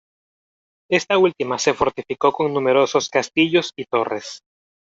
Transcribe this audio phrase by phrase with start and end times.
[0.89, 4.41] Esta última se fortificó con numerosos castillos y torres.